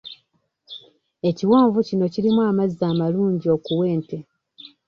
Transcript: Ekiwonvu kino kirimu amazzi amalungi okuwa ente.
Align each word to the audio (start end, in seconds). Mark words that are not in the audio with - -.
Ekiwonvu 1.29 1.79
kino 1.87 2.05
kirimu 2.13 2.41
amazzi 2.51 2.81
amalungi 2.91 3.47
okuwa 3.55 3.83
ente. 3.95 4.17